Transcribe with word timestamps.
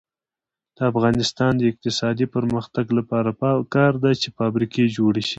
د 0.75 0.77
افغانستان 0.91 1.51
د 1.57 1.61
اقتصادي 1.71 2.25
پرمختګ 2.35 2.85
لپاره 2.97 3.29
پکار 3.41 3.93
ده 4.03 4.11
چې 4.21 4.27
فابریکې 4.37 4.83
جوړې 4.97 5.21
شي. 5.27 5.29